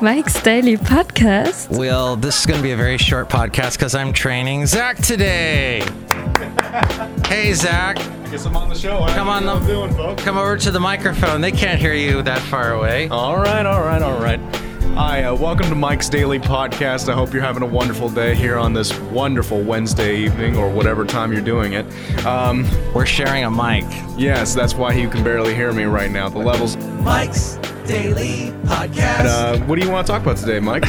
Mike's 0.00 0.42
Daily 0.42 0.76
Podcast. 0.76 1.68
Well, 1.78 2.16
this 2.16 2.40
is 2.40 2.46
going 2.46 2.58
to 2.58 2.62
be 2.64 2.72
a 2.72 2.76
very 2.76 2.98
short 2.98 3.28
podcast 3.28 3.74
because 3.78 3.94
I'm 3.94 4.12
training 4.12 4.66
Zach 4.66 4.96
today. 4.96 5.82
hey, 7.26 7.52
Zach. 7.52 7.96
I 8.00 8.28
guess 8.30 8.44
I'm 8.44 8.56
on 8.56 8.68
the 8.68 8.74
show. 8.74 9.06
Come 9.10 9.28
on, 9.28 9.44
How 9.44 9.60
the- 9.60 9.66
doing, 9.66 9.94
folks? 9.94 10.24
Come 10.24 10.36
over 10.36 10.56
to 10.56 10.70
the 10.72 10.80
microphone. 10.80 11.40
They 11.40 11.52
can't 11.52 11.78
hear 11.78 11.94
you 11.94 12.22
that 12.22 12.40
far 12.40 12.72
away. 12.72 13.06
All 13.08 13.36
right, 13.36 13.64
all 13.64 13.82
right, 13.82 14.02
all 14.02 14.20
right. 14.20 14.40
Hi, 14.96 15.22
uh, 15.24 15.34
welcome 15.36 15.68
to 15.68 15.76
Mike's 15.76 16.08
Daily 16.08 16.40
Podcast. 16.40 17.08
I 17.08 17.14
hope 17.14 17.32
you're 17.32 17.40
having 17.40 17.62
a 17.62 17.66
wonderful 17.66 18.10
day 18.10 18.34
here 18.34 18.58
on 18.58 18.72
this 18.72 18.98
wonderful 18.98 19.62
Wednesday 19.62 20.16
evening 20.16 20.56
or 20.56 20.68
whatever 20.70 21.04
time 21.06 21.32
you're 21.32 21.40
doing 21.40 21.74
it. 21.74 21.86
Um, 22.26 22.66
We're 22.92 23.06
sharing 23.06 23.44
a 23.44 23.50
mic. 23.50 23.84
yes, 24.18 24.54
that's 24.56 24.74
why 24.74 24.92
you 24.94 25.08
can 25.08 25.22
barely 25.22 25.54
hear 25.54 25.72
me 25.72 25.84
right 25.84 26.10
now. 26.10 26.28
The 26.28 26.38
levels. 26.38 26.76
Mike's 26.76 27.58
Daily 27.86 28.52
Podcast. 28.64 29.24
Uh, 29.26 29.58
what 29.66 29.78
do 29.78 29.84
you 29.84 29.90
want 29.90 30.06
to 30.06 30.12
talk 30.12 30.22
about 30.22 30.36
today, 30.36 30.60
Mike? 30.60 30.84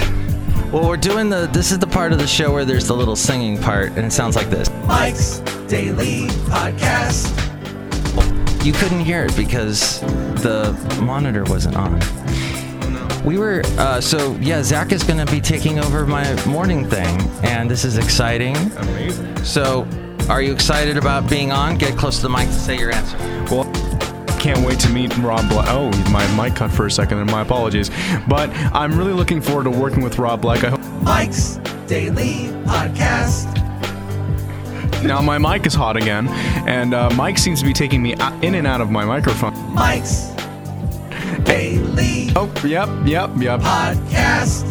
Well, 0.72 0.88
we're 0.88 0.98
doing 0.98 1.30
the. 1.30 1.48
This 1.52 1.72
is 1.72 1.80
the 1.80 1.88
part 1.88 2.14
of 2.14 2.20
the 2.20 2.28
show 2.28 2.52
where 2.52 2.66
there's 2.66 2.88
the 2.88 2.96
little 2.96 3.16
singing 3.16 3.58
part, 3.60 3.90
and 3.90 4.00
it 4.00 4.12
sounds 4.12 4.36
like 4.36 4.50
this. 4.50 4.70
Mike's 4.86 5.40
Daily 5.68 6.28
Podcast. 6.50 7.30
You 8.66 8.74
couldn't 8.74 9.02
hear 9.02 9.26
it 9.26 9.36
because 9.36 10.02
the 10.42 10.74
monitor 11.02 11.44
wasn't 11.44 11.76
on. 11.76 12.00
We 13.24 13.38
were 13.38 13.62
uh, 13.78 14.02
so 14.02 14.36
yeah. 14.42 14.62
Zach 14.64 14.92
is 14.92 15.04
going 15.04 15.24
to 15.26 15.32
be 15.32 15.42
taking 15.42 15.80
over 15.80 16.06
my 16.06 16.46
morning 16.46 16.88
thing, 16.90 17.22
and 17.44 17.70
this 17.70 17.86
is 17.86 17.98
exciting. 17.98 18.56
Amazing. 18.56 19.44
So, 19.44 19.88
are 20.30 20.42
you 20.42 20.54
excited 20.54 20.98
about 20.98 21.30
being 21.30 21.52
on? 21.52 21.78
Get 21.78 21.98
close 21.98 22.18
to 22.18 22.24
the 22.24 22.30
mic 22.30 22.48
to 22.48 22.54
say 22.54 22.78
your 22.78 22.94
answer. 22.94 23.18
Well, 23.50 23.64
can't 24.44 24.68
wait 24.68 24.78
to 24.78 24.90
meet 24.90 25.18
Rob 25.20 25.48
Black. 25.48 25.68
Oh, 25.70 25.90
my 26.12 26.28
mic 26.36 26.58
cut 26.58 26.70
for 26.70 26.86
a 26.86 26.92
second, 26.92 27.20
and 27.20 27.32
my 27.32 27.44
apologies. 27.44 27.90
But 28.28 28.50
I'm 28.74 28.98
really 28.98 29.14
looking 29.14 29.40
forward 29.40 29.64
to 29.64 29.70
working 29.70 30.04
with 30.04 30.20
Rob 30.20 30.42
Black. 30.42 30.66
I 30.66 30.70
hope. 30.72 30.82
Mike's 31.02 31.56
Daily 31.88 32.50
Podcast. 32.66 33.54
Now 35.02 35.22
my 35.22 35.38
mic 35.38 35.66
is 35.66 35.74
hot 35.74 35.96
again, 35.96 36.28
and 36.68 36.94
uh, 36.94 37.10
Mike 37.12 37.38
seems 37.38 37.62
to 37.62 37.66
be 37.66 37.72
taking 37.72 38.04
me 38.04 38.16
in 38.42 38.56
and 38.56 38.68
out 38.68 38.82
of 38.82 38.92
my 38.92 39.06
microphone. 39.06 39.54
Mike's 39.74 40.32
Daily 41.46 42.32
Oh, 42.36 42.52
yep, 42.66 42.90
yep, 43.06 43.30
yep. 43.38 43.62
Podcast. 43.62 44.66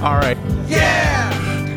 All 0.02 0.16
right. 0.16 0.36
Yeah. 0.66 1.30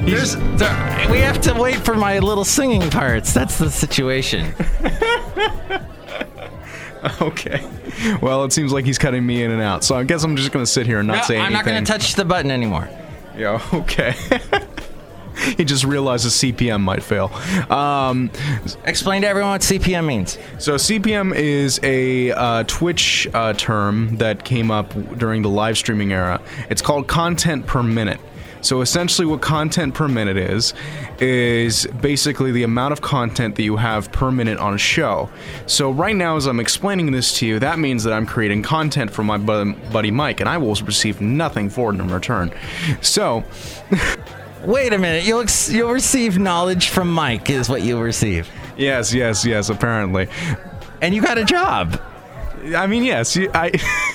There's, 0.06 0.38
there, 0.58 1.08
we 1.12 1.20
have 1.20 1.40
to 1.42 1.54
wait 1.54 1.76
for 1.76 1.94
my 1.94 2.18
little 2.18 2.46
singing 2.46 2.90
parts. 2.90 3.32
That's 3.32 3.60
the 3.60 3.70
situation. 3.70 4.56
Okay. 7.22 7.66
Well, 8.22 8.44
it 8.46 8.52
seems 8.54 8.72
like 8.74 8.86
he's 8.86 8.98
cutting 8.98 9.26
me 9.26 9.44
in 9.44 9.52
and 9.52 9.62
out, 9.62 9.84
so 9.84 9.96
I 9.96 10.04
guess 10.04 10.24
I'm 10.24 10.36
just 10.36 10.52
gonna 10.52 10.66
sit 10.66 10.86
here 10.88 11.00
and 11.00 11.08
not 11.08 11.18
No, 11.18 11.22
say 11.24 11.36
I'm 11.36 11.46
anything. 11.46 11.54
not 11.54 11.66
going 11.66 11.84
to 11.86 11.92
touch 11.92 12.16
the 12.16 12.26
button 12.26 12.52
anymore. 12.52 12.90
Yeah. 13.38 13.62
Okay. 13.74 14.16
he 15.58 15.66
just 15.66 15.84
realizes 15.84 16.34
CPM 16.34 16.82
might 16.82 17.04
fail. 17.04 17.26
Um, 17.70 18.32
Explain 18.86 19.22
to 19.24 19.28
everyone 19.28 19.52
what 19.52 19.62
CPM 19.62 20.06
means. 20.06 20.38
So 20.60 20.76
CPM 20.76 21.36
is 21.36 21.80
a 21.84 22.32
uh, 22.32 22.64
Twitch 22.68 23.28
uh, 23.34 23.52
term 23.54 24.16
that 24.18 24.46
came 24.46 24.72
up 24.72 24.94
during 25.18 25.42
the 25.42 25.50
live 25.50 25.78
streaming 25.78 26.14
era. 26.14 26.42
It's 26.70 26.82
called 26.82 27.08
content 27.08 27.68
per 27.68 27.84
minute. 27.84 28.20
So 28.66 28.82
essentially, 28.82 29.28
what 29.28 29.42
content 29.42 29.94
per 29.94 30.08
minute 30.08 30.38
is 30.38 30.74
is 31.20 31.86
basically 32.02 32.52
the 32.52 32.64
amount 32.64 32.94
of 32.94 33.02
content 33.02 33.56
that 33.58 33.64
you 33.64 33.76
have 33.76 34.12
per 34.12 34.32
minute 34.32 34.58
on 34.58 34.74
a 34.74 34.78
show. 34.78 35.30
So 35.68 35.92
right 35.92 36.16
now, 36.16 36.36
as 36.36 36.48
I'm 36.48 36.60
explaining 36.60 37.12
this 37.12 37.38
to 37.40 37.46
you, 37.46 37.60
that 37.60 37.78
means 37.78 38.04
that 38.06 38.14
I'm 38.14 38.26
creating 38.26 38.64
content 38.64 39.12
for 39.12 39.24
my 39.24 39.38
buddy 39.38 40.10
Mike, 40.10 40.40
and 40.40 40.50
I 40.50 40.58
will 40.58 40.74
receive 40.76 41.22
nothing 41.22 41.70
for 41.70 41.94
it 41.94 42.00
in 42.00 42.08
return. 42.08 42.52
So 43.02 43.44
Wait 44.66 44.94
a 44.94 44.98
minute. 44.98 45.26
You'll 45.26 45.42
ex- 45.42 45.72
you'll 45.72 45.92
receive 45.92 46.40
knowledge 46.40 46.90
from 46.90 47.12
Mike 47.12 47.52
is 47.52 47.70
what 47.70 47.84
you'll 47.84 48.02
receive, 48.02 48.50
yes, 48.76 49.14
yes, 49.14 49.46
yes. 49.46 49.70
Apparently, 49.70 50.28
and 51.04 51.14
you 51.14 51.22
got 51.22 51.38
a 51.38 51.46
job. 51.46 52.02
I 52.76 52.88
mean, 52.88 53.04
yes, 53.04 53.38
I. 53.38 53.72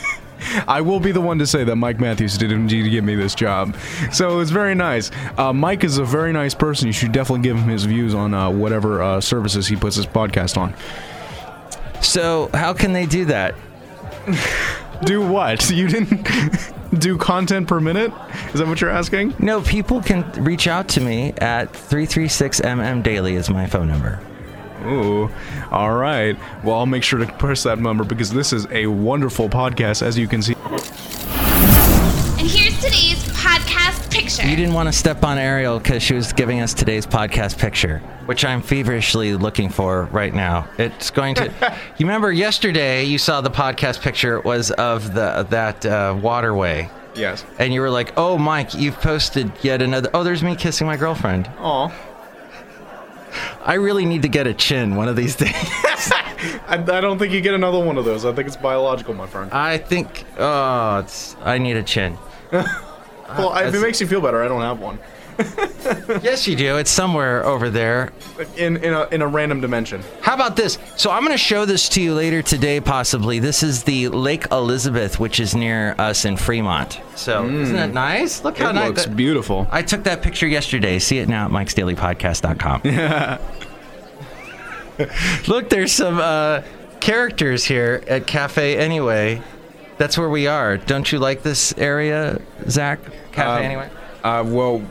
I 0.67 0.81
will 0.81 1.01
be 1.01 1.13
the 1.13 1.21
one 1.21 1.39
to 1.39 1.47
say 1.47 1.65
that 1.65 1.77
Mike 1.77 2.01
Matthews 2.01 2.39
did 2.39 2.53
indeed 2.53 2.89
give 2.91 3.05
me 3.05 3.15
this 3.15 3.35
job. 3.35 3.77
So 4.13 4.41
it's 4.41 4.51
very 4.51 4.75
nice. 4.75 5.11
Uh, 5.37 5.53
Mike 5.53 5.85
is 5.85 5.99
a 5.99 6.05
very 6.05 6.33
nice 6.33 6.55
person. 6.55 6.87
You 6.87 6.93
should 6.93 7.13
definitely 7.13 7.43
give 7.43 7.57
him 7.57 7.69
his 7.69 7.85
views 7.85 8.15
on 8.15 8.35
uh, 8.35 8.51
whatever 8.51 9.03
uh, 9.03 9.21
services 9.21 9.67
he 9.67 9.77
puts 9.77 9.97
his 9.97 10.07
podcast 10.07 10.57
on. 10.57 10.75
So 12.03 12.51
how 12.55 12.73
can 12.73 12.93
they 12.93 13.07
do 13.07 13.27
that? 13.27 13.55
Do 15.05 15.27
what? 15.27 15.71
You 15.71 15.89
didn't 15.89 16.27
do 16.99 17.17
content 17.17 17.67
per 17.67 17.81
minute? 17.81 18.13
Is 18.53 18.61
that 18.61 18.69
what 18.69 18.83
you're 18.83 18.91
asking? 18.91 19.35
No, 19.39 19.63
people 19.63 20.03
can 20.03 20.31
reach 20.33 20.67
out 20.67 20.89
to 20.91 21.01
me 21.01 21.33
at 21.39 21.73
336mm 21.73 23.03
daily 23.03 23.37
is 23.37 23.49
my 23.49 23.67
phone 23.67 23.89
number. 23.89 24.21
Ooh, 24.87 25.31
all 25.71 25.93
right. 25.95 26.37
Well, 26.65 26.77
I'll 26.77 26.87
make 26.87 27.03
sure 27.03 27.19
to 27.19 27.33
press 27.35 27.63
that 27.65 27.79
number 27.79 28.05
because 28.05 28.31
this 28.33 28.53
is 28.53 28.67
a 28.71 28.87
wonderful 28.87 29.49
podcast, 29.49 30.03
as 30.03 30.17
you 30.19 30.27
can 30.29 30.43
see. 30.43 30.55
And 32.39 32.49
here's 32.49 32.77
today's 32.83 33.23
podcast 33.35 34.11
picture. 34.11 34.47
You 34.49 34.57
didn't 34.57 34.73
want 34.73 34.89
to 34.89 34.93
step 34.93 35.23
on 35.25 35.37
Ariel 35.39 35.79
because 35.79 36.03
she 36.03 36.15
was 36.15 36.33
giving 36.33 36.61
us 36.61 36.73
today's 36.73 37.07
podcast 37.07 37.59
picture, 37.59 37.99
which 38.27 38.45
I'm 38.45 38.63
feverishly 38.63 39.35
looking 39.35 39.69
for 39.69 40.05
right 40.07 40.33
now. 40.33 40.67
It's 40.79 41.11
going 41.11 41.35
to. 41.37 41.45
you 41.99 42.07
remember 42.07 42.33
yesterday 42.33 43.05
you 43.05 43.19
saw 43.19 43.41
the 43.43 43.51
podcast 43.51 44.01
picture 44.01 44.41
was 44.41 44.71
of 44.71 45.13
the 45.15 45.47
that 45.51 45.85
uh, 45.85 46.19
waterway, 46.21 46.91
Yes. 47.15 47.45
and 47.59 47.75
you 47.75 47.83
were 47.83 47.91
like, 47.91 48.15
"Oh, 48.17 48.39
Mike, 48.39 48.73
you've 48.75 48.97
posted 49.01 49.53
yet 49.63 49.83
another." 49.83 50.09
Oh, 50.15 50.25
there's 50.25 50.43
me 50.43 50.57
kissing 50.57 50.87
my 50.87 50.97
girlfriend. 50.97 51.47
Aw. 51.59 51.93
I 53.65 53.75
really 53.75 54.05
need 54.05 54.23
to 54.23 54.29
get 54.29 54.47
a 54.47 54.55
chin 54.55 54.97
one 54.97 55.09
of 55.09 55.17
these 55.17 55.37
days. 55.45 55.53
I, 55.53 56.83
I 56.89 57.01
don't 57.01 57.19
think 57.19 57.33
you 57.33 57.41
get 57.41 57.55
another 57.55 57.79
one 57.79 57.99
of 57.99 58.05
those. 58.05 58.25
I 58.25 58.33
think 58.33 58.47
it's 58.49 58.57
biological, 58.57 59.15
my 59.15 59.27
friend. 59.27 59.51
I 59.53 59.79
think. 59.79 60.25
Oh, 60.39 60.99
it's. 60.99 61.37
I 61.43 61.59
need 61.59 61.77
a 61.77 61.83
chin. 61.83 62.17
Well, 63.39 63.57
if 63.59 63.73
it 63.73 63.81
makes 63.81 64.01
you 64.01 64.09
feel 64.09 64.21
better, 64.21 64.43
I 64.43 64.49
don't 64.49 64.61
have 64.61 64.81
one. 64.81 64.99
Yes, 66.23 66.47
you 66.47 66.55
do. 66.57 66.77
It's 66.77 66.91
somewhere 66.91 67.45
over 67.45 67.69
there. 67.71 68.13
In 68.57 68.77
in 68.79 68.93
a 68.93 69.07
in 69.09 69.23
a 69.23 69.27
random 69.27 69.61
dimension. 69.61 70.03
How 70.21 70.35
about 70.35 70.55
this? 70.57 70.79
So 70.97 71.11
I'm 71.11 71.21
going 71.23 71.33
to 71.33 71.39
show 71.39 71.65
this 71.65 71.89
to 71.91 72.01
you 72.03 72.15
later 72.15 72.43
today, 72.43 72.81
possibly. 72.81 73.39
This 73.39 73.63
is 73.63 73.83
the 73.85 74.09
Lake 74.09 74.47
Elizabeth, 74.53 75.19
which 75.19 75.41
is 75.41 75.55
near 75.55 75.95
us 75.99 76.25
in 76.25 76.37
Fremont. 76.37 77.01
So 77.17 77.47
isn't 77.49 77.77
it 77.77 77.93
nice? 77.95 78.45
Look 78.45 78.59
how 78.59 78.71
It 78.71 78.75
nice. 78.75 78.89
looks 78.89 79.07
beautiful. 79.07 79.67
I 79.71 79.83
took 79.83 80.05
that 80.05 80.23
picture 80.23 80.47
yesterday. 80.47 80.99
See 80.99 81.19
it 81.19 81.29
now 81.29 81.47
at 81.47 81.51
mikesdailypodcast.com. 81.51 82.83
Look, 85.49 85.71
there's 85.71 85.93
some 85.93 86.19
uh, 86.19 86.63
characters 87.01 87.65
here 87.65 88.03
at 88.07 88.27
Cafe 88.27 88.77
Anyway. 88.77 89.43
That's 89.99 90.17
where 90.17 90.31
we 90.31 90.47
are. 90.47 90.77
Don't 90.79 91.11
you 91.13 91.19
like 91.19 91.43
this 91.43 91.75
area, 91.77 92.41
Zach? 92.69 93.01
Cafe 93.33 93.49
Um, 93.51 93.63
Anyway. 93.63 93.91
Uh, 94.25 94.45
well, 94.47 94.83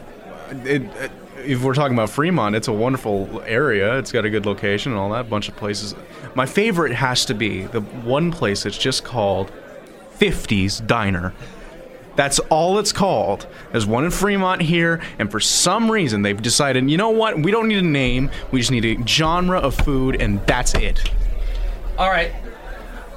it, 0.51 0.83
it, 0.83 1.11
if 1.45 1.63
we're 1.63 1.73
talking 1.73 1.95
about 1.95 2.09
Fremont, 2.09 2.55
it's 2.55 2.67
a 2.67 2.73
wonderful 2.73 3.41
area. 3.45 3.97
It's 3.97 4.11
got 4.11 4.25
a 4.25 4.29
good 4.29 4.45
location 4.45 4.91
and 4.91 4.99
all 4.99 5.09
that 5.11 5.29
bunch 5.29 5.47
of 5.47 5.55
places. 5.55 5.95
My 6.35 6.45
favorite 6.45 6.93
has 6.93 7.25
to 7.25 7.33
be 7.33 7.63
the 7.63 7.81
one 7.81 8.31
place 8.31 8.63
that's 8.63 8.77
just 8.77 9.03
called 9.03 9.51
50s 10.17 10.85
Diner. 10.85 11.33
That's 12.15 12.39
all 12.49 12.79
it's 12.79 12.91
called. 12.91 13.47
There's 13.71 13.85
one 13.85 14.03
in 14.03 14.11
Fremont 14.11 14.61
here, 14.61 15.01
and 15.19 15.31
for 15.31 15.39
some 15.39 15.89
reason 15.89 16.21
they've 16.21 16.41
decided, 16.41 16.89
you 16.89 16.97
know 16.97 17.11
what? 17.11 17.41
We 17.41 17.51
don't 17.51 17.69
need 17.69 17.77
a 17.77 17.81
name. 17.81 18.29
We 18.51 18.59
just 18.59 18.71
need 18.71 18.83
a 18.85 19.07
genre 19.07 19.59
of 19.59 19.73
food, 19.73 20.21
and 20.21 20.45
that's 20.45 20.73
it. 20.73 21.09
All 21.97 22.09
right. 22.09 22.33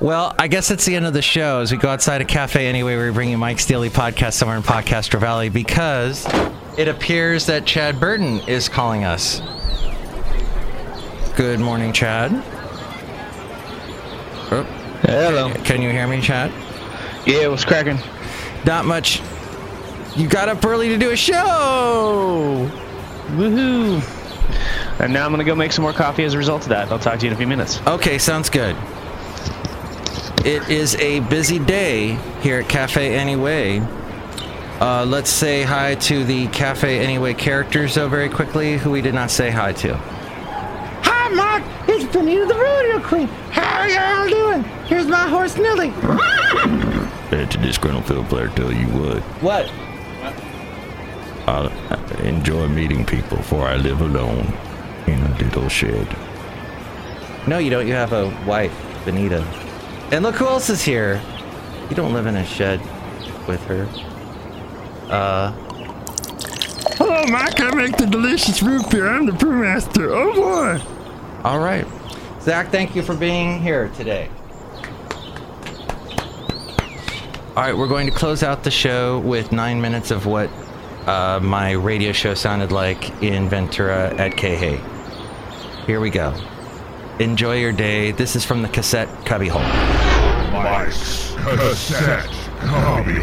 Well, 0.00 0.34
I 0.38 0.48
guess 0.48 0.70
it's 0.70 0.84
the 0.84 0.96
end 0.96 1.06
of 1.06 1.12
the 1.12 1.22
show 1.22 1.60
as 1.60 1.70
we 1.70 1.78
go 1.78 1.88
outside 1.88 2.20
a 2.20 2.24
cafe 2.24 2.66
anyway. 2.66 2.96
We're 2.96 3.12
bringing 3.12 3.38
Mike's 3.38 3.66
Daily 3.66 3.90
Podcast 3.90 4.34
somewhere 4.34 4.56
in 4.56 4.62
Podcaster 4.62 5.18
Valley 5.18 5.48
because 5.48 6.24
it 6.76 6.88
appears 6.88 7.46
that 7.46 7.66
Chad 7.66 8.00
Burton 8.00 8.40
is 8.48 8.69
calling 8.69 9.04
us. 9.04 9.40
Good 11.36 11.60
morning, 11.60 11.92
Chad. 11.92 12.30
Oh, 14.50 14.62
Hello. 15.02 15.52
can 15.64 15.80
you 15.82 15.90
hear 15.90 16.06
me, 16.06 16.20
Chad? 16.20 16.52
Yeah, 17.26 17.48
what's 17.48 17.64
cracking? 17.64 17.98
Not 18.64 18.84
much. 18.84 19.22
You 20.16 20.28
got 20.28 20.48
up 20.48 20.64
early 20.64 20.88
to 20.88 20.98
do 20.98 21.10
a 21.10 21.16
show. 21.16 22.70
Woohoo! 23.28 24.02
And 25.00 25.12
now 25.12 25.24
I'm 25.24 25.30
gonna 25.32 25.44
go 25.44 25.54
make 25.54 25.72
some 25.72 25.82
more 25.82 25.92
coffee 25.92 26.24
as 26.24 26.34
a 26.34 26.38
result 26.38 26.62
of 26.64 26.69
that. 26.69 26.92
I'll 26.92 26.98
talk 26.98 27.19
to 27.20 27.24
you 27.26 27.30
in 27.30 27.34
a 27.34 27.38
few 27.38 27.46
minutes. 27.46 27.80
Okay, 27.86 28.19
sounds 28.19 28.50
good. 28.50 28.76
It 30.44 30.69
is 30.69 30.96
a 30.96 31.20
busy 31.20 31.58
day 31.58 32.19
here 32.40 32.58
at 32.58 32.69
Cafe 32.69 33.14
Anyway. 33.14 33.80
Uh, 34.82 35.05
let's 35.05 35.31
say 35.31 35.62
hi 35.62 35.94
to 35.94 36.25
the 36.25 36.49
Cafe 36.49 36.99
Anyway 36.99 37.34
characters, 37.34 37.94
though, 37.94 38.08
very 38.08 38.29
quickly, 38.29 38.76
who 38.76 38.90
we 38.90 39.00
did 39.00 39.14
not 39.14 39.31
say 39.31 39.49
hi 39.49 39.73
to. 39.75 39.94
Hi, 39.94 41.29
Mark. 41.29 41.62
It's 41.88 42.05
Benita 42.12 42.46
the 42.46 42.56
Rodeo 42.56 43.00
Queen. 43.00 43.29
How 43.52 43.82
are 43.82 43.88
y'all 43.88 44.29
doing? 44.29 44.64
Here's 44.87 45.06
my 45.06 45.29
horse, 45.29 45.56
Nilly. 45.56 45.93
let 47.31 47.55
your 47.55 47.62
disgruntled 47.62 48.06
field 48.06 48.26
player 48.26 48.49
tell 48.49 48.73
you 48.73 48.88
what. 48.88 49.23
What? 49.40 49.70
I 51.46 52.25
enjoy 52.25 52.67
meeting 52.67 53.06
people, 53.06 53.40
for 53.40 53.69
I 53.69 53.76
live 53.76 54.00
alone 54.00 54.52
in 55.06 55.23
a 55.23 55.38
little 55.38 55.69
shed. 55.69 56.08
No, 57.46 57.58
you 57.58 57.70
don't. 57.70 57.87
You 57.87 57.93
have 57.93 58.12
a 58.12 58.37
wife, 58.44 58.75
Benita. 59.05 59.43
And 60.11 60.25
look 60.25 60.34
who 60.34 60.49
else 60.49 60.70
is 60.70 60.82
here. 60.82 61.23
You 61.88 61.94
don't 61.94 62.12
live 62.12 62.26
in 62.26 62.34
a 62.34 62.44
shed 62.44 62.81
with 63.46 63.62
her. 63.67 63.88
Uh, 65.12 65.52
Hello, 66.96 67.22
Mike. 67.26 67.60
I 67.60 67.74
make 67.74 67.98
the 67.98 68.06
delicious 68.06 68.62
root 68.62 68.90
beer. 68.90 69.08
I'm 69.08 69.26
the 69.26 69.32
brewmaster. 69.32 70.08
Oh 70.10 70.32
boy. 70.34 70.82
all 71.44 71.58
right. 71.58 71.86
Zach, 72.40 72.70
thank 72.70 72.96
you 72.96 73.02
for 73.02 73.14
being 73.14 73.60
here 73.60 73.90
today. 73.90 74.30
All 77.54 77.62
right, 77.62 77.76
we're 77.76 77.88
going 77.88 78.06
to 78.06 78.12
close 78.12 78.42
out 78.42 78.64
the 78.64 78.70
show 78.70 79.18
with 79.18 79.52
nine 79.52 79.82
minutes 79.82 80.10
of 80.10 80.24
what 80.24 80.48
uh, 81.06 81.38
my 81.42 81.72
radio 81.72 82.12
show 82.12 82.32
sounded 82.32 82.72
like 82.72 83.22
in 83.22 83.50
Ventura 83.50 84.14
at 84.14 84.34
K 84.38 84.80
Here 85.86 86.00
we 86.00 86.08
go. 86.08 86.34
Enjoy 87.18 87.56
your 87.56 87.72
day. 87.72 88.12
This 88.12 88.34
is 88.34 88.46
from 88.46 88.62
the 88.62 88.68
cassette 88.68 89.10
cubbyhole. 89.26 89.60
Mike's 90.52 91.34
Cassette 91.34 92.30
Copy. 92.60 93.20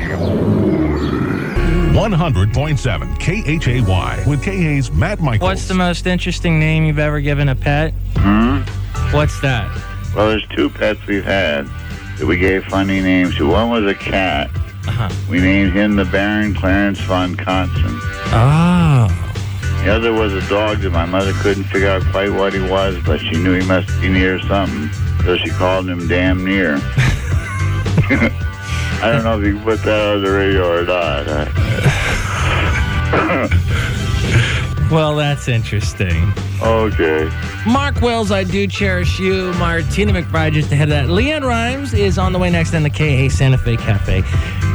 100.7 2.00 3.20
KHAY 3.20 4.26
with 4.26 4.42
KA's 4.42 4.90
Matt 4.90 5.20
Michaels. 5.20 5.50
What's 5.50 5.68
the 5.68 5.74
most 5.74 6.08
interesting 6.08 6.58
name 6.58 6.86
you've 6.86 6.98
ever 6.98 7.20
given 7.20 7.50
a 7.50 7.56
pet? 7.56 7.94
Hmm? 8.16 8.60
What's 9.14 9.42
that? 9.42 9.70
Well, 10.16 10.30
there's 10.30 10.48
two 10.48 10.70
pets 10.70 11.06
we've 11.08 11.26
had 11.26 11.68
that 12.18 12.26
we 12.26 12.38
gave 12.38 12.64
funny 12.64 13.02
names 13.02 13.36
to. 13.36 13.50
One 13.50 13.70
was 13.70 13.86
a 13.86 13.94
cat. 13.94 14.50
Uh-huh. 14.88 15.10
We 15.30 15.42
named 15.42 15.74
him 15.74 15.98
the 15.98 16.06
Baron 16.06 16.56
Clarence 16.56 17.02
von 17.02 17.36
Conson. 17.36 18.00
Oh. 18.32 19.10
The 19.84 19.94
other 19.94 20.14
was 20.14 20.34
a 20.34 20.48
dog 20.48 20.78
that 20.80 20.92
my 20.92 21.06
mother 21.06 21.34
couldn't 21.34 21.66
figure 21.66 21.90
out 21.90 22.02
quite 22.12 22.32
what 22.32 22.54
he 22.54 22.62
was, 22.62 22.96
but 23.04 23.20
she 23.20 23.32
knew 23.32 23.60
he 23.60 23.68
must 23.68 23.90
be 24.00 24.08
near 24.08 24.40
something, 24.40 24.90
so 25.26 25.36
she 25.36 25.50
called 25.50 25.90
him 25.90 26.08
Damn 26.08 26.46
Near. 26.46 26.76
I 29.02 29.12
don't 29.12 29.26
know 29.26 29.38
if 29.38 29.46
you 29.46 29.56
can 29.56 29.64
put 29.64 29.84
that 29.84 30.16
on 30.16 30.24
the 30.24 30.32
radio 30.32 30.80
or 30.80 30.86
not. 30.86 31.59
Well, 34.92 35.16
that's 35.16 35.48
interesting. 35.48 36.34
okay. 36.62 37.30
Mark 37.68 38.02
Wills, 38.02 38.32
I 38.32 38.44
do 38.44 38.66
cherish 38.66 39.20
you. 39.20 39.54
Martina 39.54 40.14
McBride 40.14 40.54
just 40.54 40.72
ahead 40.72 40.90
of 40.90 40.96
that. 40.96 41.06
LeAnn 41.06 41.44
Rimes 41.44 41.94
is 41.94 42.18
on 42.18 42.34
the 42.34 42.40
way 42.40 42.50
next 42.50 42.74
in 42.74 42.82
the 42.82 42.90
K 42.90 43.30
Santa 43.30 43.58
Fe 43.58 43.78
Cafe. 43.78 44.24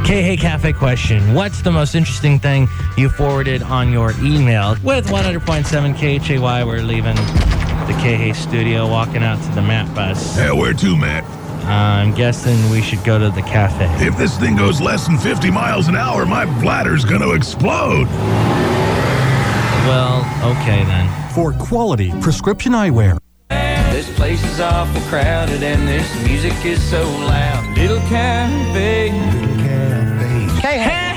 K 0.04 0.36
Cafe 0.36 0.72
question 0.72 1.34
What's 1.34 1.62
the 1.62 1.72
most 1.72 1.94
interesting 1.94 2.38
thing 2.38 2.68
you 2.96 3.08
forwarded 3.08 3.62
on 3.62 3.90
your 3.90 4.12
email? 4.20 4.76
With 4.84 5.08
100.7 5.08 5.96
KHAY, 5.96 6.64
we're 6.64 6.82
leaving 6.82 7.16
the 7.16 7.98
K 8.00 8.32
studio, 8.34 8.86
walking 8.88 9.24
out 9.24 9.42
to 9.42 9.50
the 9.50 9.62
map 9.62 9.92
bus. 9.96 10.38
Yeah, 10.38 10.52
where 10.52 10.74
to, 10.74 10.96
Matt? 10.96 11.24
I'm 11.64 12.14
guessing 12.14 12.70
we 12.70 12.82
should 12.82 13.02
go 13.04 13.18
to 13.18 13.30
the 13.30 13.40
cafe. 13.42 13.86
If 14.06 14.18
this 14.18 14.38
thing 14.38 14.54
goes 14.54 14.80
less 14.82 15.06
than 15.06 15.16
50 15.16 15.50
miles 15.50 15.88
an 15.88 15.96
hour, 15.96 16.26
my 16.26 16.44
bladder's 16.60 17.04
gonna 17.06 17.32
explode. 17.32 18.06
Well, 19.84 20.24
okay 20.56 20.82
then. 20.84 21.32
For 21.34 21.52
quality 21.52 22.10
prescription 22.22 22.72
eyewear. 22.72 23.18
This 23.50 24.10
place 24.16 24.42
is 24.42 24.58
awful 24.58 24.98
crowded 25.10 25.62
and 25.62 25.86
this 25.86 26.08
music 26.26 26.54
is 26.64 26.82
so 26.82 27.02
loud. 27.02 27.76
Little 27.76 27.98
cafe. 28.08 29.12
Little 29.12 29.56
cafe. 29.56 30.60
Hey, 30.62 30.78
hey. 30.78 31.16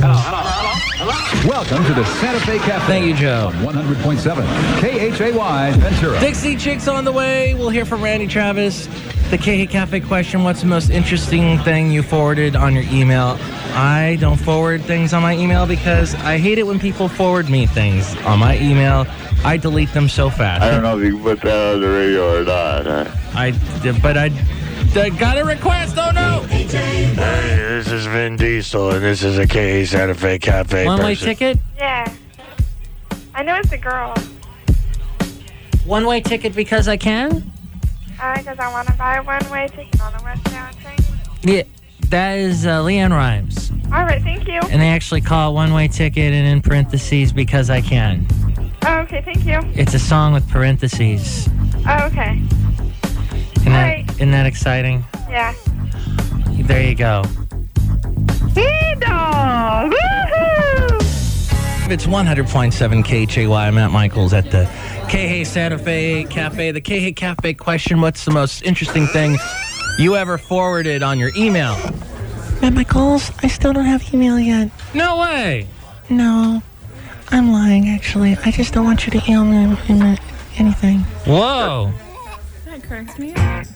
hello, 0.00 0.14
hello, 0.14 0.40
hello, 0.40 1.12
hello. 1.12 1.50
Welcome 1.50 1.84
to 1.84 1.92
the 1.92 2.06
Santa 2.20 2.40
Fe 2.40 2.56
Cafe. 2.58 2.86
Thank 2.86 3.04
you, 3.04 3.14
Joe. 3.14 3.50
100.7 3.56 4.80
KHAY 4.80 5.78
Ventura. 5.78 6.20
Dixie 6.20 6.56
Chicks 6.56 6.88
on 6.88 7.04
the 7.04 7.12
way. 7.12 7.52
We'll 7.52 7.68
hear 7.68 7.84
from 7.84 8.02
Randy 8.02 8.26
Travis. 8.26 8.86
The 9.30 9.36
KH 9.36 9.70
Cafe 9.70 10.00
question 10.00 10.42
What's 10.42 10.62
the 10.62 10.68
most 10.68 10.88
interesting 10.88 11.58
thing 11.58 11.90
you 11.90 12.02
forwarded 12.02 12.56
on 12.56 12.74
your 12.74 12.84
email? 12.84 13.36
I 13.76 14.16
don't 14.20 14.38
forward 14.38 14.82
things 14.84 15.12
on 15.12 15.20
my 15.20 15.36
email 15.36 15.66
because 15.66 16.14
I 16.14 16.38
hate 16.38 16.58
it 16.58 16.66
when 16.66 16.78
people 16.78 17.08
forward 17.08 17.50
me 17.50 17.66
things 17.66 18.16
on 18.22 18.38
my 18.38 18.58
email. 18.58 19.06
I 19.44 19.58
delete 19.58 19.92
them 19.92 20.08
so 20.08 20.30
fast. 20.30 20.62
I 20.62 20.70
don't 20.70 20.82
know 20.82 20.98
if 20.98 21.04
you 21.04 21.12
can 21.12 21.22
put 21.22 21.42
that 21.42 21.74
on 21.74 21.80
the 21.82 21.88
radio 21.90 22.40
or 22.40 22.44
not. 22.44 22.86
I, 23.34 23.52
but 24.00 24.16
I, 24.16 24.30
I 24.94 25.10
got 25.10 25.36
a 25.36 25.44
request. 25.44 25.96
Oh 25.98 26.10
no! 26.10 26.40
Hey, 26.48 26.64
this 26.64 27.92
is 27.92 28.06
Vin 28.06 28.36
Diesel, 28.36 28.92
and 28.92 29.04
this 29.04 29.22
is 29.22 29.36
a 29.36 29.46
K 29.46 29.84
Santa 29.84 30.14
Fe 30.14 30.38
Cafe. 30.38 30.86
One 30.86 31.02
way 31.02 31.14
person. 31.14 31.28
ticket? 31.28 31.58
Yeah. 31.76 32.10
I 33.34 33.42
know 33.42 33.56
it's 33.56 33.72
a 33.72 33.78
girl. 33.78 34.14
One 35.84 36.06
way 36.06 36.22
ticket 36.22 36.54
because 36.54 36.88
I 36.88 36.96
can? 36.96 37.52
Uh, 38.20 38.38
because 38.38 38.58
I 38.58 38.72
want 38.72 38.88
to 38.88 38.94
buy 38.94 39.16
a 39.16 39.22
one-way 39.22 39.68
ticket 39.68 40.00
on 40.00 40.12
the 40.14 40.24
westbound 40.24 40.76
train. 40.78 40.98
Yeah, 41.42 41.62
that 42.10 42.38
is 42.38 42.66
uh, 42.66 42.82
LeAnn 42.82 43.10
Rimes. 43.10 43.70
All 43.86 44.04
right, 44.04 44.22
thank 44.22 44.48
you. 44.48 44.60
And 44.70 44.80
they 44.82 44.88
actually 44.88 45.20
call 45.20 45.50
it 45.50 45.54
one 45.54 45.72
way 45.72 45.88
ticket 45.88 46.32
and 46.32 46.46
in 46.46 46.62
parentheses 46.62 47.32
because 47.32 47.70
I 47.70 47.80
can. 47.80 48.26
Oh, 48.84 48.98
okay, 49.00 49.22
thank 49.22 49.44
you. 49.44 49.60
It's 49.74 49.94
a 49.94 49.98
song 49.98 50.32
with 50.32 50.48
parentheses. 50.48 51.48
Oh, 51.88 52.06
okay. 52.06 52.42
Isn't 53.56 53.72
that, 53.72 54.10
isn't 54.12 54.30
that 54.30 54.46
exciting? 54.46 55.04
Yeah. 55.28 55.54
There 56.52 56.82
you 56.82 56.94
go. 56.94 57.22
Dog! 59.00 59.92
Woohoo! 59.92 61.90
It's 61.90 62.06
100.7 62.06 63.04
KHAY. 63.04 63.70
Matt 63.70 63.90
Michaels 63.90 64.32
at 64.32 64.50
the 64.50 64.64
KH 65.08 65.46
Santa 65.46 65.78
Fe 65.78 66.24
Cafe. 66.24 66.70
The 66.70 66.80
KH 66.80 67.16
Cafe 67.16 67.54
question 67.54 68.00
What's 68.00 68.24
the 68.24 68.30
most 68.30 68.62
interesting 68.62 69.06
thing 69.06 69.36
you 69.98 70.16
ever 70.16 70.38
forwarded 70.38 71.02
on 71.02 71.18
your 71.18 71.30
email? 71.36 71.74
Matt 72.60 72.74
Michaels, 72.74 73.30
I 73.42 73.48
still 73.48 73.72
don't 73.72 73.84
have 73.84 74.12
email 74.12 74.38
yet. 74.38 74.70
No 74.94 75.20
way. 75.20 75.68
No, 76.08 76.62
I'm 77.28 77.52
lying, 77.52 77.88
actually. 77.88 78.36
I 78.44 78.50
just 78.50 78.72
don't 78.74 78.84
want 78.84 79.06
you 79.06 79.18
to 79.18 79.30
email 79.30 79.44
me 79.44 79.78
email 79.88 80.16
anything. 80.56 81.00
Whoa. 81.26 81.92
That 82.64 82.82
cracks 82.82 83.18
me 83.18 83.34
up. 83.34 83.66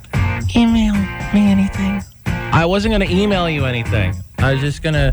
Email 0.55 0.95
me 1.35 1.51
anything. 1.51 2.03
I 2.27 2.65
wasn't 2.67 2.93
going 2.93 3.09
to 3.09 3.15
email 3.15 3.49
you 3.49 3.65
anything. 3.65 4.15
I 4.39 4.53
was 4.53 4.61
just 4.61 4.83
going 4.83 4.95
to 4.95 5.13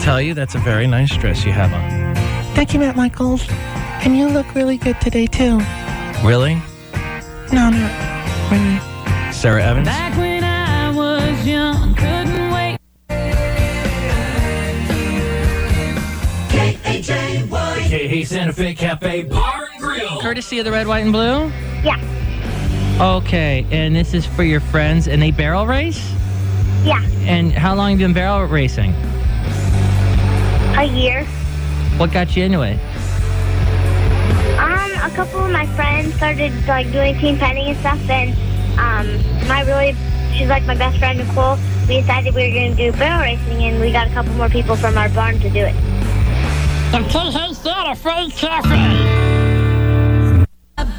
tell 0.00 0.20
you 0.20 0.34
that's 0.34 0.54
a 0.54 0.58
very 0.58 0.86
nice 0.86 1.16
dress 1.16 1.44
you 1.44 1.52
have 1.52 1.72
on. 1.72 2.14
Thank 2.54 2.72
you, 2.72 2.80
Matt 2.80 2.96
Michaels. 2.96 3.46
And 3.50 4.16
you 4.16 4.28
look 4.28 4.54
really 4.54 4.76
good 4.76 5.00
today, 5.00 5.26
too. 5.26 5.58
Really? 6.24 6.54
No, 7.52 7.70
not 7.70 8.50
really. 8.50 8.85
Sara 9.36 9.62
Evans? 9.62 9.86
Back 9.86 10.16
when 10.16 10.42
I 10.42 10.90
was 10.90 11.46
young, 11.46 11.94
couldn't 11.94 12.50
wait. 12.52 12.78
KH 17.86 18.26
Santa 18.26 18.52
Fe 18.54 18.74
Cafe 18.74 19.24
Bar 19.24 19.68
and 19.74 19.82
Grill. 19.82 20.20
Courtesy 20.22 20.58
of 20.58 20.64
the 20.64 20.72
red, 20.72 20.86
white, 20.86 21.04
and 21.04 21.12
blue? 21.12 21.52
Yeah. 21.84 22.00
Okay, 22.98 23.66
and 23.70 23.94
this 23.94 24.14
is 24.14 24.24
for 24.24 24.42
your 24.42 24.60
friends, 24.60 25.06
and 25.06 25.20
they 25.20 25.32
barrel 25.32 25.66
race? 25.66 26.02
Yeah. 26.82 27.02
And 27.26 27.52
how 27.52 27.74
long 27.74 27.90
have 27.90 28.00
you 28.00 28.06
been 28.06 28.14
barrel 28.14 28.42
racing? 28.46 28.94
A 30.78 30.84
year. 30.84 31.26
What 31.98 32.10
got 32.10 32.34
you 32.34 32.44
into 32.44 32.62
it? 32.62 32.78
Um, 34.58 34.92
a 35.02 35.14
couple 35.14 35.44
of 35.44 35.50
my 35.52 35.66
friends 35.76 36.14
started 36.14 36.54
like 36.66 36.90
doing 36.90 37.18
team 37.18 37.36
penning 37.36 37.66
and 37.66 37.78
stuff, 37.78 38.00
and 38.08 38.34
um, 38.78 39.06
my 39.48 39.62
really, 39.66 39.94
she's 40.36 40.48
like 40.48 40.64
my 40.64 40.74
best 40.74 40.98
friend 40.98 41.18
Nicole. 41.18 41.56
We 41.88 42.00
decided 42.00 42.34
we 42.34 42.48
were 42.48 42.54
going 42.54 42.76
to 42.76 42.90
do 42.90 42.98
barrel 42.98 43.20
racing, 43.22 43.62
and 43.64 43.80
we 43.80 43.92
got 43.92 44.08
a 44.08 44.10
couple 44.10 44.32
more 44.34 44.48
people 44.48 44.76
from 44.76 44.98
our 44.98 45.08
barn 45.10 45.38
to 45.40 45.50
do 45.50 45.60
it. 45.60 45.74
The 46.92 47.02
KH 47.08 47.54
Santa 47.54 47.96
Fe 47.96 48.30
Cafe. 48.30 49.26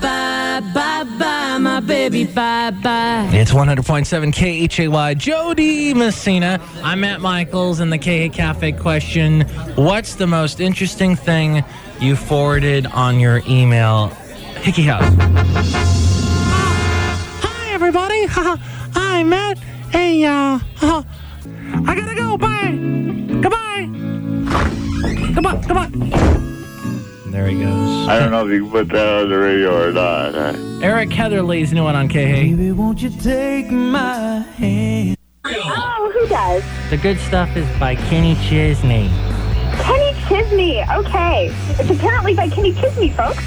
Bye, 0.01 0.61
bye, 0.73 1.03
bye, 1.19 1.57
my 1.59 1.79
baby, 1.79 2.25
bye, 2.25 2.71
bye. 2.71 3.29
It's 3.31 3.51
100.7 3.51 4.33
KHAY. 4.33 5.15
Jo 5.15 5.53
Dee 5.53 5.93
Messina. 5.93 6.59
I'm 6.83 7.01
Matt 7.01 7.21
Michaels 7.21 7.79
in 7.79 7.89
the 7.89 7.97
KH 7.97 8.33
Cafe 8.33 8.71
question. 8.73 9.41
What's 9.75 10.15
the 10.15 10.27
most 10.27 10.59
interesting 10.59 11.15
thing 11.15 11.63
you 11.99 12.15
forwarded 12.15 12.87
on 12.87 13.19
your 13.19 13.41
email? 13.47 14.07
Hickey 14.61 14.83
House. 14.83 16.06
Hi, 17.87 17.89
everybody. 17.89 18.25
Hi, 18.95 19.23
Matt. 19.23 19.57
Hey, 19.93 20.25
uh, 20.25 20.59
uh, 20.81 21.03
I 21.85 21.95
gotta 21.95 22.15
go. 22.15 22.37
Bye. 22.37 22.71
Goodbye. 23.41 23.85
Goodbye. 25.33 25.61
Goodbye. 25.65 27.31
There 27.31 27.47
he 27.47 27.63
goes. 27.63 28.09
I 28.09 28.19
don't 28.19 28.31
know 28.31 28.45
if 28.45 28.51
you 28.51 28.63
can 28.63 28.71
put 28.71 28.89
that 28.89 29.21
on 29.21 29.29
the 29.29 29.37
radio 29.37 29.87
or 29.87 29.93
not. 29.93 30.35
Eric 30.83 31.13
Heatherly's 31.13 31.71
new 31.71 31.85
one 31.85 31.95
on 31.95 32.09
KH. 32.09 32.13
Baby, 32.13 32.73
won't 32.73 33.01
you 33.01 33.09
take 33.09 33.71
my 33.71 34.39
hand? 34.57 35.15
Oh, 35.45 36.11
who 36.13 36.27
does? 36.27 36.63
The 36.89 36.97
good 36.97 37.17
stuff 37.19 37.55
is 37.55 37.65
by 37.79 37.95
Kenny 37.95 38.35
Chesney. 38.49 39.09
Kenny 39.79 40.19
Chesney. 40.27 40.83
Okay. 40.83 41.55
It's 41.79 41.89
apparently 41.89 42.35
by 42.35 42.49
Kenny 42.49 42.73
Chesney, 42.73 43.11
folks. 43.11 43.41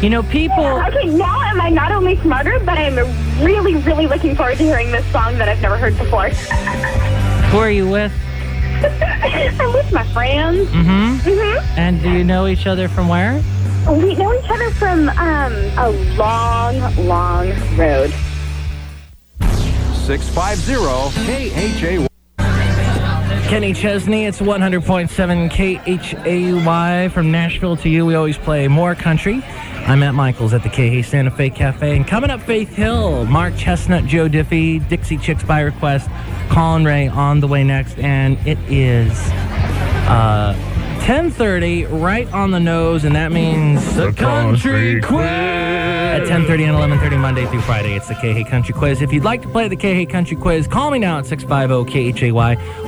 You 0.00 0.08
know, 0.08 0.22
people. 0.22 0.64
Okay, 0.64 1.10
now 1.10 1.42
am 1.42 1.60
I 1.60 1.68
not 1.68 1.92
only 1.92 2.16
smarter, 2.22 2.58
but 2.60 2.78
I 2.78 2.84
am 2.84 3.44
really, 3.44 3.76
really 3.76 4.06
looking 4.06 4.34
forward 4.34 4.56
to 4.56 4.64
hearing 4.64 4.90
this 4.90 5.04
song 5.12 5.36
that 5.36 5.46
I've 5.46 5.60
never 5.60 5.76
heard 5.76 5.98
before. 5.98 6.30
Who 7.50 7.58
are 7.58 7.70
you 7.70 7.86
with? 7.86 8.10
I'm 8.82 9.74
with 9.74 9.92
my 9.92 10.10
friends. 10.14 10.70
Mm-hmm. 10.70 11.28
Mm-hmm. 11.28 11.78
And 11.78 12.00
do 12.00 12.10
you 12.10 12.24
know 12.24 12.46
each 12.46 12.66
other 12.66 12.88
from 12.88 13.08
where? 13.08 13.42
We 13.90 14.14
know 14.14 14.32
each 14.32 14.50
other 14.50 14.70
from 14.70 15.10
um, 15.10 15.52
a 15.76 15.90
long, 16.16 16.80
long 17.06 17.48
road. 17.76 18.10
650 20.06 20.76
KHA. 22.00 22.06
Kenny 23.50 23.74
Chesney, 23.74 24.24
it's 24.24 24.40
100.7 24.40 25.50
KHAY 25.50 27.08
from 27.08 27.30
Nashville 27.30 27.76
to 27.78 27.88
you. 27.88 28.06
We 28.06 28.14
always 28.14 28.38
play 28.38 28.66
more 28.68 28.94
country. 28.94 29.42
I'm 29.90 30.04
at 30.04 30.14
Michaels 30.14 30.54
at 30.54 30.62
the 30.62 30.68
KH 30.68 31.04
Santa 31.04 31.32
Fe 31.32 31.50
Cafe. 31.50 31.96
And 31.96 32.06
coming 32.06 32.30
up, 32.30 32.40
Faith 32.42 32.72
Hill, 32.72 33.24
Mark 33.24 33.54
Chesnutt, 33.54 34.06
Joe 34.06 34.28
Diffie, 34.28 34.88
Dixie 34.88 35.16
Chicks 35.16 35.42
by 35.42 35.62
request, 35.62 36.08
Collin 36.48 36.84
Raye 36.84 37.08
on 37.08 37.40
the 37.40 37.48
way 37.48 37.64
next. 37.64 37.98
And 37.98 38.38
it 38.46 38.56
is 38.68 39.10
uh, 40.06 40.54
10.30, 41.00 42.00
right 42.00 42.32
on 42.32 42.52
the 42.52 42.60
nose, 42.60 43.02
and 43.02 43.16
that 43.16 43.32
means 43.32 43.96
the 43.96 44.12
Country 44.12 45.00
Quiz 45.00 45.79
at 46.10 46.26
10.30 46.26 46.50
and 46.68 47.00
11.30 47.00 47.20
Monday 47.20 47.46
through 47.46 47.60
Friday. 47.60 47.94
It's 47.94 48.08
the 48.08 48.14
KH 48.14 48.48
Country 48.48 48.74
Quiz. 48.74 49.00
If 49.00 49.12
you'd 49.12 49.22
like 49.22 49.42
to 49.42 49.48
play 49.48 49.68
the 49.68 49.76
KH 49.76 50.10
Country 50.10 50.36
Quiz, 50.36 50.66
call 50.66 50.90
me 50.90 50.98
now 50.98 51.18
at 51.18 51.24
650-KHAY. 51.24 52.32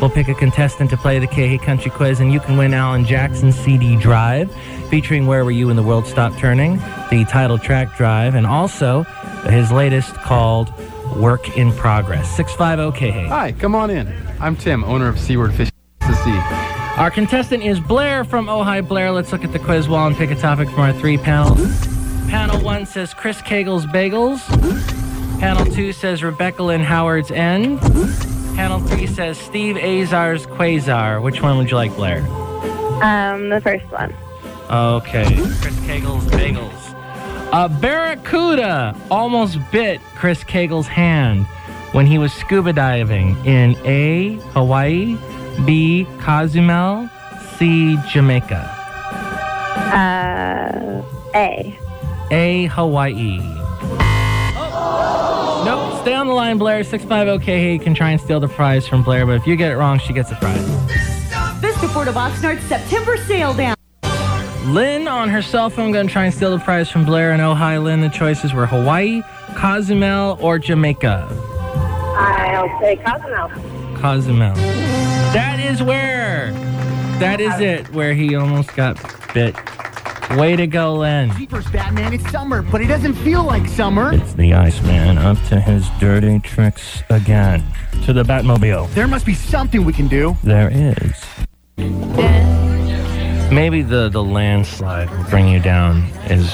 We'll 0.00 0.10
pick 0.10 0.26
a 0.26 0.34
contestant 0.34 0.90
to 0.90 0.96
play 0.96 1.20
the 1.20 1.28
KH 1.28 1.62
Country 1.62 1.92
Quiz, 1.92 2.18
and 2.18 2.32
you 2.32 2.40
can 2.40 2.56
win 2.56 2.74
Alan 2.74 3.04
Jackson's 3.04 3.54
CD 3.54 3.94
drive 3.96 4.52
featuring 4.90 5.28
Where 5.28 5.44
Were 5.44 5.52
You 5.52 5.68
When 5.68 5.76
the 5.76 5.84
World 5.84 6.06
Stopped 6.06 6.38
Turning, 6.38 6.78
the 7.10 7.24
title 7.30 7.58
track 7.58 7.96
drive, 7.96 8.34
and 8.34 8.44
also 8.44 9.04
his 9.44 9.70
latest 9.70 10.14
called 10.14 10.72
Work 11.16 11.56
in 11.56 11.70
Progress. 11.72 12.36
650-KH. 12.36 13.28
Hi, 13.28 13.52
come 13.52 13.76
on 13.76 13.90
in. 13.90 14.12
I'm 14.40 14.56
Tim, 14.56 14.82
owner 14.82 15.06
of 15.06 15.20
Seaward 15.20 15.54
Fish 15.54 15.70
to 16.00 16.14
Sea. 16.16 16.40
Our 16.98 17.10
contestant 17.10 17.62
is 17.62 17.78
Blair 17.78 18.24
from 18.24 18.48
Oh 18.48 18.64
Hi 18.64 18.80
Blair. 18.80 19.12
Let's 19.12 19.30
look 19.30 19.44
at 19.44 19.52
the 19.52 19.60
quiz 19.60 19.88
wall 19.88 20.08
and 20.08 20.16
pick 20.16 20.30
a 20.32 20.34
topic 20.34 20.68
from 20.68 20.80
our 20.80 20.92
three 20.92 21.18
panels. 21.18 21.91
Panel 22.28 22.60
one 22.62 22.86
says 22.86 23.14
Chris 23.14 23.42
Cagle's 23.42 23.86
Bagels. 23.86 24.40
Panel 25.40 25.66
two 25.66 25.92
says 25.92 26.22
Rebecca 26.22 26.62
Lynn 26.62 26.80
Howard's 26.80 27.30
End. 27.30 27.80
Panel 28.56 28.80
three 28.80 29.06
says 29.06 29.38
Steve 29.38 29.76
Azar's 29.76 30.46
Quasar. 30.46 31.22
Which 31.22 31.42
one 31.42 31.58
would 31.58 31.70
you 31.70 31.76
like, 31.76 31.94
Blair? 31.96 32.18
Um, 33.02 33.48
the 33.48 33.60
first 33.60 33.84
one. 33.86 34.14
Okay, 34.70 35.36
Chris 35.60 35.78
Cagle's 35.86 36.24
Bagels. 36.26 36.72
A 37.52 37.68
barracuda 37.68 38.96
almost 39.10 39.58
bit 39.70 40.00
Chris 40.14 40.42
Cagle's 40.44 40.86
hand 40.86 41.44
when 41.92 42.06
he 42.06 42.16
was 42.16 42.32
scuba 42.32 42.72
diving 42.72 43.36
in 43.44 43.76
A, 43.84 44.36
Hawaii, 44.54 45.18
B, 45.66 46.06
Cozumel, 46.20 47.10
C, 47.56 47.98
Jamaica. 48.08 48.78
Uh, 49.92 51.02
A. 51.34 51.78
A, 52.32 52.64
Hawaii. 52.66 53.40
Oh. 54.56 55.62
Nope, 55.66 56.00
stay 56.00 56.14
on 56.14 56.26
the 56.26 56.32
line, 56.32 56.56
Blair. 56.56 56.82
650 56.82 57.44
Hey, 57.44 57.78
can 57.78 57.94
try 57.94 58.10
and 58.10 58.20
steal 58.20 58.40
the 58.40 58.48
prize 58.48 58.88
from 58.88 59.02
Blair, 59.02 59.26
but 59.26 59.36
if 59.36 59.46
you 59.46 59.54
get 59.54 59.70
it 59.70 59.76
wrong, 59.76 59.98
she 59.98 60.14
gets 60.14 60.32
a 60.32 60.36
prize. 60.36 60.66
Vista 61.60 61.88
Ford 61.88 62.08
of 62.08 62.16
Oxnard's 62.16 62.64
September 62.64 63.18
sale 63.18 63.52
down. 63.52 63.76
Lynn 64.64 65.08
on 65.08 65.28
her 65.28 65.42
cell 65.42 65.68
phone 65.68 65.92
gonna 65.92 66.08
try 66.08 66.24
and 66.24 66.32
steal 66.32 66.56
the 66.56 66.64
prize 66.64 66.88
from 66.88 67.04
Blair 67.04 67.32
and 67.32 67.42
oh 67.42 67.52
hi 67.52 67.76
Lynn. 67.76 68.00
The 68.00 68.08
choices 68.08 68.54
were 68.54 68.64
Hawaii, 68.64 69.22
Cozumel, 69.54 70.38
or 70.40 70.58
Jamaica. 70.58 71.28
I'll 72.16 72.80
say 72.80 72.96
Cozumel. 72.96 73.50
Cozumel. 74.00 74.54
That 75.34 75.60
is 75.60 75.82
where. 75.82 76.52
That 77.18 77.40
is 77.40 77.60
it, 77.60 77.88
where 77.92 78.14
he 78.14 78.34
almost 78.34 78.74
got 78.74 78.96
bit. 79.34 79.54
Way 80.36 80.56
to 80.56 80.66
go, 80.66 80.94
Len. 80.94 81.30
Jeepers, 81.36 81.66
Batman, 81.70 82.14
it's 82.14 82.28
summer, 82.30 82.62
but 82.62 82.80
it 82.80 82.86
doesn't 82.86 83.14
feel 83.14 83.44
like 83.44 83.68
summer. 83.68 84.14
It's 84.14 84.32
the 84.32 84.54
Iceman 84.54 85.18
up 85.18 85.36
to 85.48 85.60
his 85.60 85.88
dirty 86.00 86.38
tricks 86.38 87.02
again. 87.10 87.62
To 88.04 88.12
the 88.12 88.22
Batmobile. 88.22 88.92
There 88.94 89.06
must 89.06 89.26
be 89.26 89.34
something 89.34 89.84
we 89.84 89.92
can 89.92 90.08
do. 90.08 90.36
There 90.42 90.70
is. 90.72 91.24
Maybe 93.52 93.82
the, 93.82 94.08
the 94.08 94.22
landslide 94.22 95.10
will 95.10 95.24
bring 95.24 95.48
you 95.48 95.60
down 95.60 96.04
is 96.30 96.48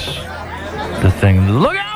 the 1.01 1.11
thing. 1.19 1.49
Look 1.49 1.77
out 1.77 1.88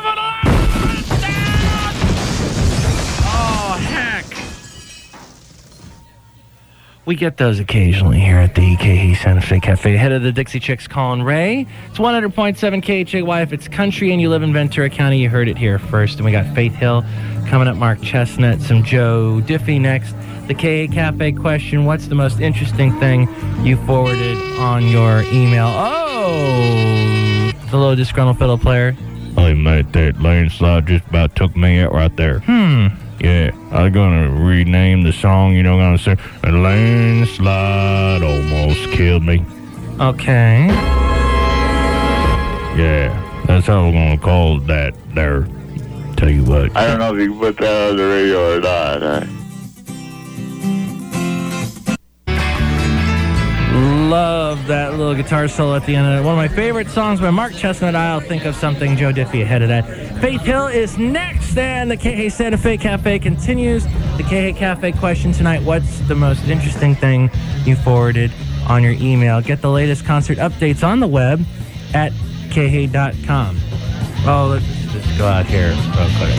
We 7.05 7.15
get 7.15 7.35
those 7.35 7.59
occasionally 7.59 8.21
here 8.21 8.37
at 8.37 8.55
the 8.55 8.61
EKE 8.61 9.17
Santa 9.17 9.41
Fe 9.41 9.59
Cafe. 9.59 9.97
Head 9.97 10.13
of 10.13 10.23
the 10.23 10.31
Dixie 10.31 10.61
Chicks, 10.61 10.87
Collin 10.87 11.21
Raye. 11.21 11.67
It's 11.89 11.99
100.7 11.99 12.81
KHAY. 12.81 13.41
If 13.41 13.51
it's 13.51 13.67
country 13.67 14.13
and 14.13 14.21
you 14.21 14.29
live 14.29 14.41
in 14.41 14.53
Ventura 14.53 14.89
County, 14.89 15.19
you 15.19 15.29
heard 15.29 15.49
it 15.49 15.57
here 15.57 15.79
first. 15.79 16.15
And 16.15 16.25
we 16.25 16.31
got 16.31 16.45
Faith 16.55 16.73
Hill 16.75 17.03
coming 17.47 17.67
up, 17.67 17.75
Mark 17.75 17.99
Chesnutt, 17.99 18.61
some 18.61 18.83
Joe 18.83 19.41
Diffie 19.43 19.81
next. 19.81 20.15
The 20.47 20.53
KA 20.53 20.93
Cafe 20.93 21.33
question 21.33 21.83
What's 21.83 22.07
the 22.07 22.15
most 22.15 22.39
interesting 22.39 22.97
thing 23.01 23.27
you 23.65 23.75
forwarded 23.85 24.37
on 24.59 24.87
your 24.87 25.23
email? 25.23 25.67
Oh, 25.67 27.51
the 27.69 27.77
little 27.77 27.97
disgruntled 27.97 28.39
fiddle 28.39 28.57
player. 28.57 28.95
I 29.35 29.53
mate, 29.53 29.91
that 29.91 30.21
landslide 30.21 30.87
just 30.87 31.05
about 31.07 31.35
took 31.35 31.53
me 31.57 31.79
out 31.79 31.91
right 31.91 32.15
there. 32.15 32.39
Hmm. 32.39 32.87
Yeah, 33.23 33.51
I'm 33.71 33.93
gonna 33.93 34.29
rename 34.29 35.03
the 35.03 35.13
song, 35.13 35.53
you 35.53 35.63
know, 35.63 35.77
what 35.77 35.83
gonna 35.83 35.97
say, 35.97 36.17
The 36.41 36.51
landslide 36.51 38.21
almost 38.21 38.91
killed 38.91 39.23
me. 39.23 39.45
Okay. 39.97 40.67
Yeah, 42.75 43.43
that's 43.45 43.67
how 43.67 43.85
we're 43.85 43.93
gonna 43.93 44.17
call 44.17 44.59
that 44.59 44.93
there. 45.15 45.47
Tell 46.17 46.29
you 46.29 46.43
what. 46.43 46.75
I 46.75 46.85
don't 46.85 46.99
know 46.99 47.15
if 47.15 47.21
you 47.21 47.29
can 47.29 47.39
put 47.39 47.57
that 47.59 47.91
on 47.91 47.95
the 47.95 48.05
radio 48.05 48.57
or 48.57 48.59
not. 48.59 49.01
Huh? 49.01 49.42
Love 54.13 54.67
that 54.67 54.91
little 54.91 55.15
guitar 55.15 55.47
solo 55.47 55.75
at 55.75 55.87
the 55.87 55.95
end 55.95 56.05
of 56.05 56.19
it. 56.19 56.23
One 56.23 56.33
of 56.33 56.37
my 56.37 56.47
favorite 56.47 56.87
songs 56.87 57.19
by 57.19 57.31
Mark 57.31 57.51
Chesnutt. 57.51 57.95
I'll 57.95 58.19
think 58.19 58.45
of 58.45 58.55
something. 58.55 58.95
Joe 58.95 59.11
Diffie 59.11 59.41
ahead 59.41 59.63
of 59.63 59.69
that. 59.69 59.87
Faith 60.21 60.41
Hill 60.41 60.67
is 60.67 60.99
next, 60.99 61.57
and 61.57 61.89
the 61.89 61.97
KH 61.97 62.31
Santa 62.31 62.59
Fe 62.59 62.77
Cafe 62.77 63.17
continues. 63.17 63.85
The 64.17 64.23
KH 64.53 64.59
Cafe 64.59 64.91
question 64.91 65.31
tonight 65.31 65.63
What's 65.63 65.97
the 66.01 66.13
most 66.13 66.47
interesting 66.47 66.93
thing 66.93 67.31
you 67.65 67.75
forwarded 67.75 68.31
on 68.69 68.83
your 68.83 68.91
email? 68.91 69.41
Get 69.41 69.63
the 69.63 69.71
latest 69.71 70.05
concert 70.05 70.37
updates 70.37 70.87
on 70.87 70.99
the 70.99 71.07
web 71.07 71.43
at 71.95 72.11
kh.com. 72.51 73.57
Oh, 74.27 74.47
let's 74.51 74.93
just 74.93 75.17
go 75.17 75.25
out 75.25 75.47
here 75.47 75.69
real 75.69 76.09
quick. 76.19 76.37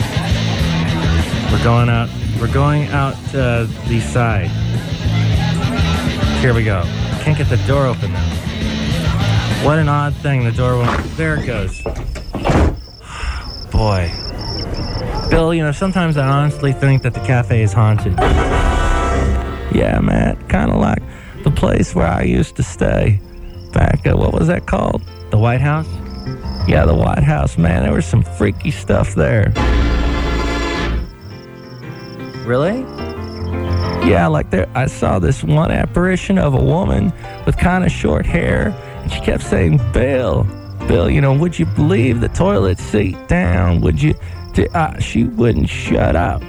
We're 1.51 1.61
going 1.61 1.89
out. 1.89 2.07
We're 2.39 2.53
going 2.53 2.87
out 2.87 3.15
uh, 3.35 3.65
the 3.89 3.99
side. 3.99 4.47
Here 6.39 6.53
we 6.53 6.63
go. 6.63 6.85
Can't 7.35 7.49
get 7.49 7.57
the 7.59 7.67
door 7.67 7.85
open 7.85 8.13
now. 8.13 8.29
What 9.65 9.77
an 9.77 9.89
odd 9.89 10.15
thing. 10.15 10.45
The 10.45 10.53
door 10.53 10.77
won't. 10.77 11.03
There 11.17 11.35
it 11.35 11.45
goes. 11.45 11.81
Boy. 13.71 14.09
Bill, 15.29 15.53
you 15.53 15.61
know, 15.61 15.73
sometimes 15.73 16.15
I 16.15 16.25
honestly 16.25 16.71
think 16.71 17.01
that 17.01 17.13
the 17.13 17.19
cafe 17.19 17.61
is 17.61 17.73
haunted. 17.73 18.13
Yeah, 19.73 19.99
Matt. 20.01 20.47
Kind 20.47 20.71
of 20.71 20.77
like 20.77 21.03
the 21.43 21.51
place 21.51 21.93
where 21.93 22.07
I 22.07 22.21
used 22.23 22.55
to 22.55 22.63
stay 22.63 23.19
back 23.73 24.05
at, 24.05 24.17
what 24.17 24.31
was 24.31 24.47
that 24.47 24.65
called? 24.65 25.01
The 25.31 25.37
White 25.37 25.59
House? 25.59 25.89
Yeah, 26.69 26.85
the 26.85 26.95
White 26.95 27.23
House, 27.23 27.57
man. 27.57 27.83
There 27.83 27.91
was 27.91 28.05
some 28.05 28.23
freaky 28.23 28.71
stuff 28.71 29.13
there. 29.13 29.51
Really? 32.45 32.94
Yeah, 34.05 34.27
like 34.27 34.49
there, 34.51 34.69
I 34.75 34.85
saw 34.85 35.17
this 35.19 35.43
one 35.43 35.71
apparition 35.71 36.37
of 36.37 36.53
a 36.53 36.63
woman 36.63 37.11
with 37.45 37.57
kind 37.57 37.83
of 37.83 37.91
short 37.91 38.25
hair, 38.25 38.69
and 39.01 39.11
she 39.11 39.19
kept 39.19 39.43
saying, 39.43 39.79
"Bill, 39.93 40.45
Bill, 40.87 41.09
you 41.09 41.21
know, 41.21 41.33
would 41.33 41.57
you 41.57 41.65
leave 41.77 42.21
the 42.21 42.29
toilet 42.29 42.77
seat 42.79 43.17
down? 43.27 43.81
Would 43.81 44.01
you?" 44.01 44.13
D- 44.53 44.67
Uh, 44.73 44.99
she 44.99 45.23
wouldn't 45.23 45.69
shut 45.69 46.15
up. 46.15 46.41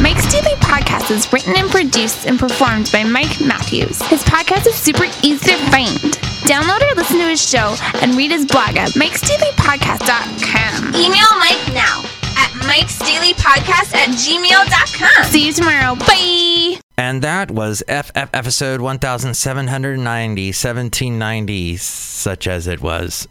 Mike's 0.00 0.30
Daily 0.30 0.54
Podcast 0.60 1.10
is 1.10 1.32
written 1.32 1.54
and 1.56 1.70
produced 1.70 2.26
and 2.26 2.38
performed 2.38 2.90
by 2.92 3.02
Mike 3.04 3.40
Matthews. 3.40 4.02
His 4.08 4.22
podcast 4.24 4.66
is 4.66 4.74
super 4.74 5.04
easy 5.22 5.52
to 5.52 5.56
find. 5.70 5.96
Download 6.44 6.82
or 6.82 6.94
listen 6.96 7.16
to 7.18 7.28
his 7.28 7.40
show 7.48 7.74
and 8.02 8.14
read 8.14 8.30
his 8.30 8.44
blog 8.46 8.76
at 8.76 8.90
mikesdailypodcast.com. 8.90 10.94
Email 10.94 11.38
Mike 11.38 11.72
now 11.72 12.02
at 12.68 12.74
mikesdailypodcast 12.74 13.94
at 13.94 14.08
gmail.com. 14.10 15.24
See 15.24 15.46
you 15.46 15.52
tomorrow. 15.52 15.94
Bye. 15.94 16.80
And 16.98 17.22
that 17.22 17.50
was 17.50 17.82
FF 17.88 18.30
episode 18.32 18.80
1790, 18.80 20.46
1790, 20.48 21.76
such 21.76 22.46
as 22.46 22.66
it 22.66 22.80
was. 22.80 23.28